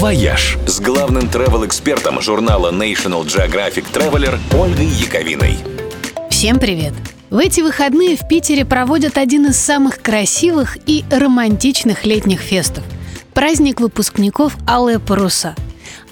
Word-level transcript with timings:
«Вояж» 0.00 0.56
с 0.66 0.80
главным 0.80 1.24
travel-экспертом 1.24 2.22
журнала 2.22 2.72
National 2.72 3.22
Geographic 3.26 3.84
Traveler 3.92 4.38
Ольгой 4.58 4.86
Яковиной. 4.86 5.58
Всем 6.30 6.58
привет! 6.58 6.94
В 7.28 7.36
эти 7.36 7.60
выходные 7.60 8.16
в 8.16 8.26
Питере 8.26 8.64
проводят 8.64 9.18
один 9.18 9.44
из 9.48 9.58
самых 9.58 10.00
красивых 10.00 10.78
и 10.86 11.04
романтичных 11.10 12.06
летних 12.06 12.40
фестов– 12.40 12.82
праздник 13.34 13.78
выпускников 13.78 14.56
«Алые 14.66 15.00
паруса». 15.00 15.54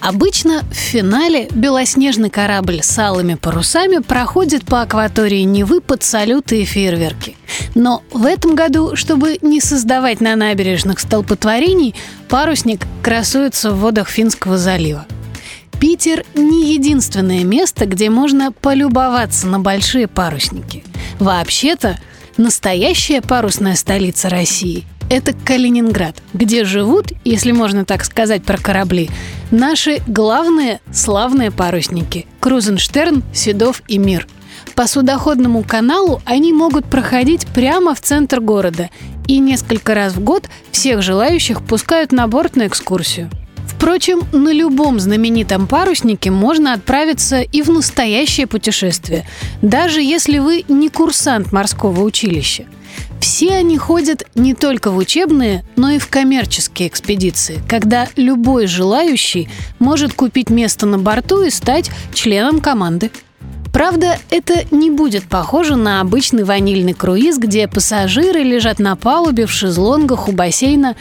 Обычно 0.01 0.63
в 0.71 0.75
финале 0.75 1.49
белоснежный 1.51 2.29
корабль 2.29 2.81
с 2.81 2.97
алыми 2.97 3.35
парусами 3.35 3.97
проходит 3.97 4.65
по 4.65 4.81
акватории 4.81 5.41
Невы 5.41 5.81
под 5.81 6.03
салюты 6.03 6.61
и 6.61 6.65
фейерверки. 6.65 7.35
Но 7.75 8.03
в 8.11 8.25
этом 8.25 8.55
году, 8.55 8.95
чтобы 8.95 9.37
не 9.41 9.59
создавать 9.59 10.21
на 10.21 10.35
набережных 10.35 10.99
столпотворений, 10.99 11.95
парусник 12.29 12.85
красуется 13.03 13.71
в 13.71 13.79
водах 13.79 14.07
Финского 14.07 14.57
залива. 14.57 15.05
Питер 15.79 16.25
не 16.33 16.73
единственное 16.73 17.43
место, 17.43 17.85
где 17.85 18.09
можно 18.09 18.51
полюбоваться 18.51 19.47
на 19.47 19.59
большие 19.59 20.07
парусники. 20.07 20.83
Вообще-то, 21.19 21.97
настоящая 22.37 23.21
парусная 23.21 23.75
столица 23.75 24.29
России– 24.29 24.85
это 25.09 25.33
Калининград, 25.33 26.21
где 26.33 26.65
живут, 26.65 27.11
если 27.25 27.51
можно 27.51 27.83
так 27.83 28.05
сказать 28.05 28.43
про 28.43 28.57
корабли, 28.57 29.09
наши 29.51 30.01
главные 30.07 30.79
славные 30.91 31.51
парусники– 31.51 32.27
Крузенштерн, 32.39 33.23
Седов 33.33 33.81
и 33.87 33.97
Мир– 33.97 34.27
по 34.75 34.87
судоходному 34.87 35.63
каналу 35.63 36.21
они 36.23 36.53
могут 36.53 36.85
проходить 36.85 37.45
прямо 37.47 37.93
в 37.93 37.99
центр 37.99 38.39
города, 38.39 38.89
и 39.27 39.39
несколько 39.39 39.93
раз 39.93 40.13
в 40.13 40.21
год 40.21 40.49
всех 40.71 41.01
желающих 41.01 41.61
пускают 41.61 42.13
на 42.13 42.27
борт 42.27 42.55
на 42.55 42.67
экскурсию. 42.67 43.29
Впрочем, 43.67 44.21
на 44.31 44.53
любом 44.53 44.99
знаменитом 44.99 45.67
паруснике 45.67 46.31
можно 46.31 46.73
отправиться 46.73 47.41
и 47.41 47.61
в 47.61 47.69
настоящее 47.69 48.47
путешествие, 48.47 49.27
даже 49.61 50.01
если 50.01 50.39
вы 50.39 50.63
не 50.67 50.87
курсант 50.87 51.51
морского 51.51 52.01
училища. 52.01 52.63
Все 53.19 53.55
они 53.55 53.77
ходят 53.77 54.23
не 54.35 54.53
только 54.53 54.91
в 54.91 54.97
учебные, 54.97 55.63
но 55.75 55.91
и 55.91 55.99
в 55.99 56.07
коммерческие 56.07 56.87
экспедиции, 56.87 57.61
когда 57.67 58.07
любой 58.15 58.67
желающий 58.67 59.49
может 59.77 60.13
купить 60.13 60.49
место 60.49 60.85
на 60.85 60.97
борту 60.97 61.43
и 61.43 61.49
стать 61.49 61.91
членом 62.13 62.61
команды. 62.61 63.11
Правда, 63.71 64.17
это 64.29 64.63
не 64.71 64.89
будет 64.89 65.25
похоже 65.25 65.75
на 65.75 66.01
обычный 66.01 66.43
ванильный 66.43 66.93
круиз, 66.93 67.37
где 67.37 67.67
пассажиры 67.67 68.41
лежат 68.41 68.79
на 68.79 68.95
палубе 68.95 69.45
в 69.45 69.51
шезлонгах 69.51 70.27
у 70.27 70.31
бассейна. 70.31 70.95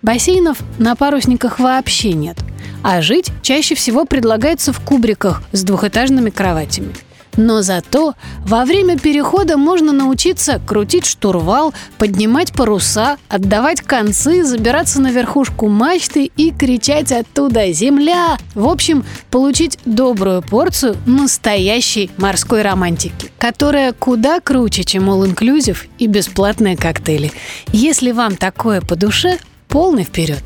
Бассейнов 0.00 0.58
на 0.78 0.96
парусниках 0.96 1.58
вообще 1.58 2.12
нет. 2.12 2.38
А 2.82 3.02
жить 3.02 3.30
чаще 3.42 3.74
всего 3.74 4.04
предлагается 4.04 4.72
в 4.72 4.80
кубриках 4.80 5.42
с 5.52 5.62
двухэтажными 5.64 6.30
кроватями– 6.30 6.94
но 7.36 7.62
зато 7.62 8.14
во 8.44 8.64
время 8.64 8.98
перехода 8.98 9.56
можно 9.56 9.92
научиться 9.92 10.60
крутить 10.66 11.06
штурвал, 11.06 11.74
поднимать 11.98 12.52
паруса, 12.52 13.16
отдавать 13.28 13.80
концы, 13.80 14.44
забираться 14.44 15.00
на 15.00 15.10
верхушку 15.10 15.68
мачты 15.68 16.30
и 16.36 16.50
кричать 16.50 17.12
оттуда 17.12 17.72
«Земля!». 17.72 18.38
В 18.54 18.68
общем, 18.68 19.04
получить 19.30 19.78
добрую 19.84 20.42
порцию 20.42 20.96
настоящей 21.06 22.10
морской 22.16 22.62
романтики, 22.62 23.30
которая 23.38 23.92
куда 23.92 24.40
круче, 24.40 24.84
чем 24.84 25.10
all-inclusive 25.10 25.78
и 25.98 26.06
бесплатные 26.06 26.76
коктейли. 26.76 27.32
Если 27.72 28.12
вам 28.12 28.36
такое 28.36 28.80
по 28.80 28.96
душе, 28.96 29.38
полный 29.68 30.04
вперед! 30.04 30.42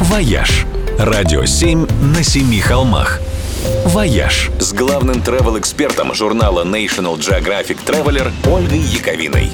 «Вояж»– 0.00 0.66
радио 0.98 1.44
7 1.44 1.86
на 2.14 2.22
семи 2.22 2.60
холмах– 2.60 3.20
«Вояж» 3.84 4.50
с 4.58 4.72
главным 4.72 5.16
travel-экспертом 5.16 6.14
журнала 6.14 6.64
National 6.64 7.18
Geographic 7.18 7.78
Traveler 7.84 8.30
Ольгой 8.50 8.78
Яковиной. 8.78 9.50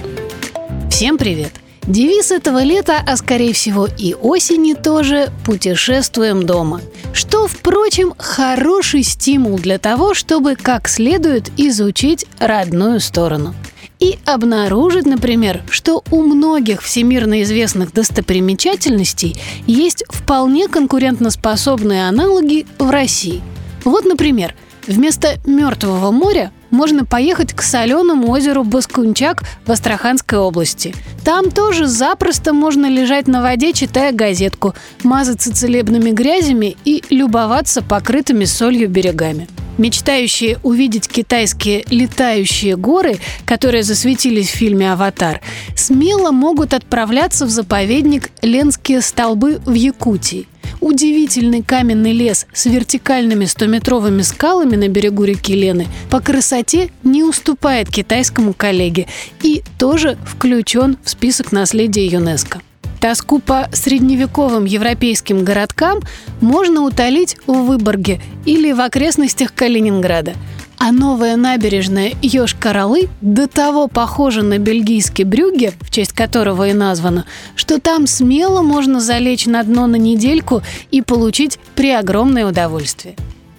Всем 0.90 1.18
привет! 1.18 1.52
Девиз 1.82 2.30
этого 2.30 2.62
лета, 2.62 3.02
а 3.04 3.16
скорее 3.16 3.52
всего 3.52 3.88
и 3.98 4.14
осени 4.14 4.74
тоже 4.74 5.30
«Путешествуем 5.44 6.44
дома», 6.44 6.80
что, 7.12 7.48
впрочем, 7.48 8.12
хороший 8.16 9.02
стимул 9.02 9.58
для 9.58 9.78
того, 9.78 10.14
чтобы 10.14 10.54
как 10.56 10.88
следует 10.88 11.50
изучить 11.56 12.26
родную 12.38 13.00
сторону. 13.00 13.54
И 13.98 14.18
обнаружить, 14.24 15.06
например, 15.06 15.62
что 15.70 16.04
у 16.10 16.22
многих 16.22 16.82
всемирно 16.82 17.42
известных 17.42 17.92
достопримечательностей 17.92 19.40
есть 19.66 20.04
вполне 20.08 20.68
конкурентоспособные 20.68 22.08
аналоги 22.08 22.66
в 22.78 22.90
России– 22.90 23.42
вот, 23.90 24.04
например, 24.04 24.54
вместо 24.86 25.36
Мертвого 25.46 26.10
моря 26.10 26.52
можно 26.70 27.04
поехать 27.04 27.52
к 27.52 27.62
соленому 27.62 28.30
озеру 28.30 28.64
Баскунчак 28.64 29.42
в 29.64 29.70
Астраханской 29.70 30.38
области. 30.38 30.94
Там 31.24 31.50
тоже 31.50 31.86
запросто 31.86 32.52
можно 32.52 32.86
лежать 32.86 33.28
на 33.28 33.42
воде, 33.42 33.72
читая 33.72 34.12
газетку, 34.12 34.74
мазаться 35.02 35.54
целебными 35.54 36.10
грязями 36.10 36.76
и 36.84 37.02
любоваться 37.10 37.82
покрытыми 37.82 38.44
солью 38.44 38.88
берегами. 38.88 39.48
Мечтающие 39.78 40.58
увидеть 40.62 41.06
китайские 41.06 41.84
летающие 41.90 42.76
горы, 42.76 43.18
которые 43.44 43.82
засветились 43.82 44.48
в 44.48 44.54
фильме 44.56 44.90
«Аватар», 44.92 45.42
смело 45.76 46.30
могут 46.30 46.72
отправляться 46.72 47.44
в 47.44 47.50
заповедник 47.50 48.30
Ленские 48.42 49.02
столбы 49.02 49.60
в 49.64 49.74
Якутии– 49.74 50.48
Удивительный 50.86 51.64
каменный 51.64 52.12
лес 52.12 52.46
с 52.52 52.66
вертикальными 52.66 53.44
100-метровыми 53.44 54.22
скалами 54.22 54.76
на 54.76 54.86
берегу 54.86 55.24
реки 55.24 55.52
Лены 55.52 55.88
по 56.10 56.20
красоте 56.20 56.90
не 57.02 57.24
уступает 57.24 57.90
китайскому 57.90 58.54
коллеге 58.54 59.08
и 59.42 59.64
тоже 59.80 60.16
включен 60.24 60.96
в 61.02 61.10
список 61.10 61.50
наследия 61.50 62.06
ЮНЕСКО. 62.06 62.60
Тоску 63.00 63.40
по 63.40 63.68
средневековым 63.72 64.64
европейским 64.64 65.44
городкам 65.44 66.02
можно 66.40 66.82
утолить 66.82 67.36
в 67.48 67.64
Выборге 67.64 68.20
или 68.44 68.70
в 68.70 68.80
окрестностях 68.80 69.52
Калининграда– 69.54 70.34
а 70.78 70.92
новая 70.92 71.36
набережная 71.36 72.12
Ёж-Королы 72.22 73.08
до 73.20 73.48
того 73.48 73.88
похожа 73.88 74.42
на 74.42 74.58
бельгийский 74.58 75.24
брюге, 75.24 75.72
в 75.80 75.90
честь 75.90 76.12
которого 76.12 76.68
и 76.68 76.72
названа, 76.72 77.24
что 77.54 77.80
там 77.80 78.06
смело 78.06 78.62
можно 78.62 79.00
залечь 79.00 79.46
на 79.46 79.62
дно 79.62 79.86
на 79.86 79.96
недельку 79.96 80.62
и 80.90 81.02
получить 81.02 81.58
преогромное 81.74 82.46
удовольствие. 82.46 83.16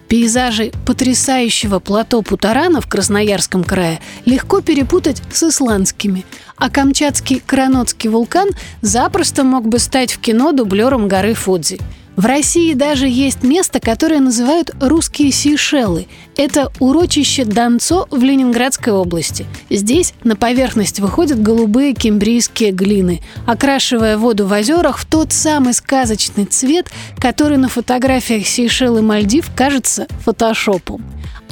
Пейзажи 0.07 0.71
потрясающего 0.85 1.79
плато 1.79 2.21
Путарана 2.21 2.79
в 2.79 2.87
Красноярском 2.87 3.63
крае 3.63 3.99
легко 4.25 4.61
перепутать 4.61 5.21
с 5.33 5.43
исландскими, 5.43 6.25
а 6.55 6.69
камчатский 6.69 7.41
Кранотский 7.45 8.09
вулкан 8.09 8.49
запросто 8.81 9.43
мог 9.43 9.67
бы 9.67 9.79
стать 9.79 10.13
в 10.13 10.19
кино 10.19 10.53
дублером 10.53 11.07
горы 11.07 11.33
Фудзи– 11.33 11.79
в 12.17 12.25
России 12.25 12.73
даже 12.73 13.07
есть 13.07 13.43
место, 13.43 13.79
которое 13.79 14.19
называют 14.19 14.71
«русские 14.81 15.31
Сейшелы». 15.31 16.07
Это 16.35 16.71
урочище 16.79 17.45
Донцо 17.45 18.07
в 18.09 18.23
Ленинградской 18.23 18.91
области. 18.91 19.45
Здесь 19.69 20.15
на 20.23 20.35
поверхность 20.35 20.99
выходят 20.99 21.39
голубые 21.39 21.93
кембрийские 21.93 22.71
глины, 22.71 23.21
окрашивая 23.45 24.17
воду 24.17 24.47
в 24.47 24.51
озерах 24.51 24.97
в 24.97 25.05
тот 25.05 25.31
самый 25.31 25.75
сказочный 25.75 26.45
цвет, 26.45 26.87
который 27.19 27.57
на 27.57 27.69
фотографиях 27.69 28.47
Сейшел 28.47 28.97
и 28.97 29.01
Мальдив 29.01 29.51
кажется 29.55 30.07
фотошопом. 30.25 31.03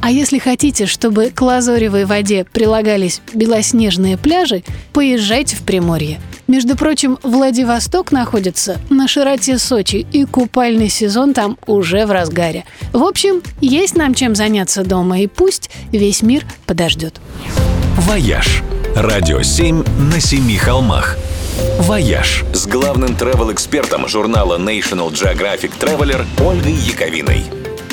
А 0.02 0.10
если 0.10 0.40
хотите, 0.40 0.88
чтобы 0.88 1.30
к 1.30 1.40
лазоревой 1.44 2.06
воде 2.06 2.44
прилагались 2.44 3.22
белоснежные 3.36 4.18
пляжи, 4.18 4.64
поезжайте 4.94 5.56
в 5.56 5.62
Приморье– 5.62 6.20
между 6.48 6.76
прочим, 6.76 7.18
Владивосток 7.24 8.12
находится 8.12 8.80
на 8.90 9.08
широте 9.08 9.58
Сочи, 9.58 10.06
и 10.12 10.26
купальный 10.26 10.90
сезон 10.90 11.34
там 11.34 11.58
уже 11.68 12.06
в 12.06 12.12
разгаре. 12.12 12.66
В 12.94 13.04
общем, 13.04 13.42
есть 13.62 13.96
нам 13.96 14.14
чем 14.14 14.36
заняться 14.36 14.84
дома, 14.84 15.20
и 15.20 15.28
пусть 15.28 15.70
весь 15.92 16.22
мир 16.22 16.46
подождет. 16.66 17.20
«Вояж»– 17.98 18.62
радио 18.96 19.42
7 19.42 19.84
на 20.12 20.20
семи 20.20 20.58
холмах. 20.58 21.18
«Вояж» 21.80 22.44
с 22.54 22.68
главным 22.68 23.12
travel-экспертом 23.12 24.08
журнала 24.08 24.58
National 24.58 25.12
Geographic 25.12 25.72
Traveler 25.80 26.26
Ольгой 26.46 26.74
Яковиной. 26.74 27.44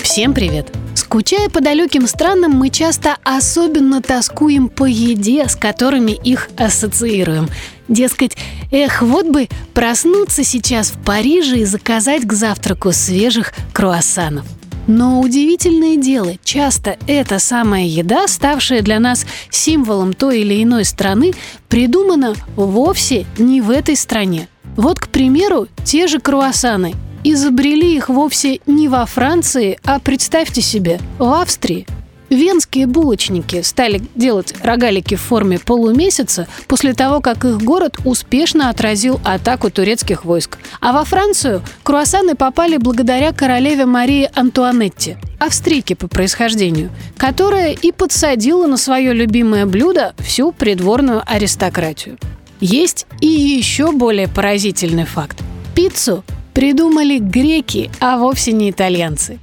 Всем 0.03 0.35
привет! 0.35 0.81
Скучая 1.12 1.50
по 1.50 1.61
далеким 1.61 2.06
странам, 2.06 2.53
мы 2.53 2.70
часто 2.70 3.19
особенно 3.23 4.00
тоскуем 4.00 4.70
по 4.70 4.87
еде, 4.87 5.47
с 5.47 5.56
которыми 5.56 6.12
их 6.12 6.49
ассоциируем. 6.56 7.50
Дескать, 7.87 8.38
эх, 8.70 9.03
вот 9.03 9.26
бы 9.26 9.50
проснуться 9.75 10.43
сейчас 10.43 10.88
в 10.88 11.05
Париже 11.05 11.59
и 11.59 11.64
заказать 11.67 12.23
к 12.23 12.32
завтраку 12.32 12.93
свежих 12.93 13.53
круассанов. 13.75 14.47
Но 14.87 15.20
удивительное 15.20 15.97
дело, 15.97 16.32
часто 16.44 16.97
эта 17.06 17.38
самая 17.38 17.85
еда, 17.85 18.26
ставшая 18.26 18.81
для 18.81 18.99
нас 18.99 19.26
символом 19.50 20.14
той 20.14 20.41
или 20.41 20.62
иной 20.62 20.87
страны, 20.87 21.35
придумана 21.69 22.35
вовсе 22.56 23.26
не 23.37 23.61
в 23.61 23.69
этой 23.69 23.97
стране. 23.97 24.49
Вот, 24.76 24.99
к 24.99 25.09
примеру, 25.09 25.69
те 25.85 26.06
же 26.06 26.20
круассаны. 26.20 26.94
Изобрели 27.25 27.97
их 27.97 28.09
вовсе 28.09 28.61
не 28.67 28.89
во 28.89 29.07
Франции, 29.07 29.79
а, 29.85 29.99
представьте 29.99 30.61
себе, 30.61 31.01
в 31.19 31.33
Австрии. 31.33 31.87
Венские 32.33 32.87
булочники 32.87 33.61
стали 33.61 34.01
делать 34.15 34.55
рогалики 34.63 35.17
в 35.17 35.21
форме 35.21 35.59
полумесяца 35.59 36.49
после 36.67 36.95
того, 36.95 37.21
как 37.21 37.45
их 37.45 37.61
город 37.61 37.99
успешно 38.07 38.71
отразил 38.71 39.21
атаку 39.23 39.71
турецких 39.71 40.25
войск. 40.25 40.59
А 40.81 40.95
во 40.95 41.05
Францию 41.05 41.63
круассаны 41.83 42.35
попали 42.35 42.79
благодаря 42.79 43.33
королеве 43.33 43.85
Марии 43.85 44.31
Антуанетте, 44.35 45.19
австрийке 45.39 45.95
по 45.95 46.09
происхождению, 46.09 46.89
которая 47.19 47.73
и 47.73 47.93
подсадила 47.93 48.67
на 48.67 48.79
свое 48.79 49.13
любимое 49.13 49.67
блюдо 49.67 50.15
всю 50.19 50.53
придворную 50.53 51.23
аристократию. 51.27 52.17
Есть 52.61 53.07
и 53.21 53.27
еще 53.27 53.93
более 53.93 54.27
поразительный 54.27 55.05
факт. 55.05 55.43
Пиццу 55.75 56.25
придумали 56.54 57.19
греки, 57.19 57.90
а 58.00 58.19
вовсе 58.19 58.52
не 58.52 58.70
итальянцы. 58.70 59.38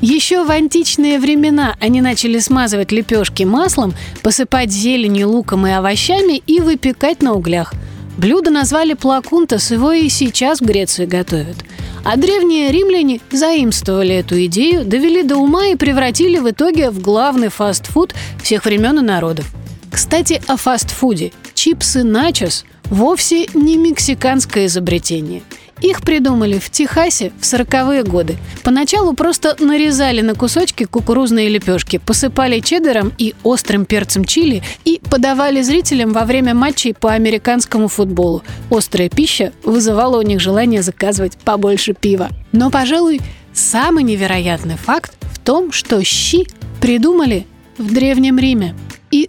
Еще 0.00 0.44
в 0.44 0.50
античные 0.50 1.18
времена 1.18 1.76
они 1.80 2.00
начали 2.00 2.38
смазывать 2.38 2.92
лепешки 2.92 3.42
маслом, 3.42 3.94
посыпать 4.22 4.70
зеленью, 4.70 5.30
луком 5.30 5.66
и 5.66 5.70
овощами 5.70 6.42
и 6.46 6.60
выпекать 6.60 7.22
на 7.22 7.34
углях. 7.34 7.74
Блюдо 8.16 8.50
назвали 8.50 8.94
плакунтас, 8.94 9.70
его 9.70 9.92
и 9.92 10.08
сейчас 10.08 10.60
в 10.60 10.64
Греции 10.64 11.04
готовят. 11.04 11.56
А 12.04 12.16
древние 12.16 12.70
римляне 12.70 13.20
заимствовали 13.32 14.14
эту 14.16 14.44
идею, 14.44 14.84
довели 14.84 15.22
до 15.22 15.36
ума 15.36 15.66
и 15.66 15.74
превратили 15.74 16.38
в 16.38 16.50
итоге 16.50 16.90
в 16.90 17.00
главный 17.00 17.48
фастфуд 17.48 18.14
всех 18.42 18.66
времен 18.66 18.98
и 18.98 19.02
народов. 19.02 19.50
Кстати, 19.90 20.40
о 20.46 20.56
фастфуде. 20.56 21.32
Чипсы 21.54 22.04
начос 22.04 22.64
вовсе 22.84 23.46
не 23.54 23.76
мексиканское 23.76 24.66
изобретение– 24.66 25.42
их 25.84 26.00
придумали 26.02 26.58
в 26.58 26.70
Техасе 26.70 27.30
в 27.38 27.42
40-е 27.42 28.04
годы. 28.04 28.36
Поначалу 28.62 29.12
просто 29.12 29.54
нарезали 29.60 30.22
на 30.22 30.34
кусочки 30.34 30.84
кукурузные 30.84 31.48
лепешки, 31.48 31.98
посыпали 31.98 32.60
чеддером 32.60 33.12
и 33.18 33.34
острым 33.42 33.84
перцем 33.84 34.24
чили 34.24 34.62
и 34.84 35.00
подавали 35.10 35.60
зрителям 35.60 36.12
во 36.12 36.24
время 36.24 36.54
матчей 36.54 36.94
по 36.94 37.12
американскому 37.12 37.88
футболу. 37.88 38.42
Острая 38.70 39.10
пища 39.10 39.52
вызывала 39.62 40.18
у 40.18 40.22
них 40.22 40.40
желание 40.40 40.82
заказывать 40.82 41.36
побольше 41.36 41.92
пива. 41.92 42.30
Но, 42.52 42.70
пожалуй, 42.70 43.20
самый 43.52 44.04
невероятный 44.04 44.76
факт 44.76 45.12
в 45.20 45.38
том, 45.38 45.70
что 45.70 46.02
щи 46.02 46.46
придумали 46.80 47.46
в 47.76 47.92
Древнем 47.92 48.38
Риме. 48.38 48.74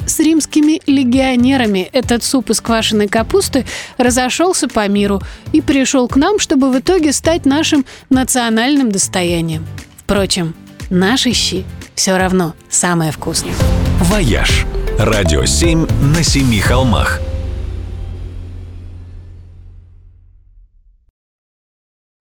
С 0.06 0.20
римскими 0.20 0.82
легионерами 0.86 1.90
этот 1.92 2.24
суп 2.24 2.50
из 2.50 2.62
квашеной 2.62 3.08
капусты 3.08 3.66
разошелся 3.98 4.68
по 4.68 4.88
миру 4.88 5.22
и 5.52 5.62
пришел 5.62 6.08
к 6.08 6.16
нам, 6.16 6.40
чтобы 6.40 6.72
в 6.72 6.80
итоге 6.80 7.12
стать 7.12 7.46
нашим 7.46 7.86
национальным 8.10 8.92
достоянием. 8.92 9.66
Впрочем, 9.98 10.54
наши 10.90 11.34
щи 11.34 11.66
все 11.96 12.18
равно 12.18 12.54
самое 12.70 13.12
вкусное. 13.12 13.54
«Вояж»– 14.02 14.66
радио 15.00 15.46
7 15.46 15.88
на 16.16 16.24
семи 16.24 16.60
холмах– 16.60 17.20